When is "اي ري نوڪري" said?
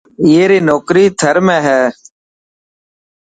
0.23-1.05